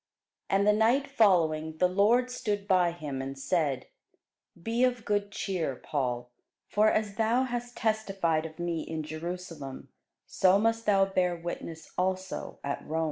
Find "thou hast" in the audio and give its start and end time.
7.17-7.77